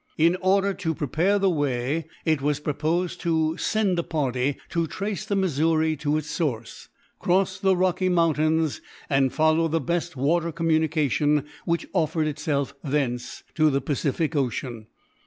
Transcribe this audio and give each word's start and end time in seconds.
In 0.17 0.35
order 0.41 0.73
to 0.73 0.95
prepare 0.95 1.37
the 1.37 1.47
way, 1.51 2.07
it 2.25 2.41
was 2.41 2.59
proposed 2.59 3.21
to 3.21 3.55
send 3.57 3.99
a 3.99 4.03
party 4.03 4.57
to 4.69 4.87
trace 4.87 5.25
the 5.27 5.35
Missouri 5.35 5.95
to 5.97 6.17
its 6.17 6.25
source, 6.27 6.89
cross 7.19 7.59
the 7.59 7.77
Rocky 7.77 8.09
Mountains, 8.09 8.81
and 9.11 9.31
follow 9.31 9.67
the 9.67 9.79
best 9.79 10.17
water 10.17 10.51
communication 10.51 11.45
which 11.65 11.85
offered 11.93 12.25
itself 12.25 12.73
thence 12.83 13.43
to 13.53 13.69
the 13.69 13.79
Pacific 13.79 14.35
ocean. 14.35 14.87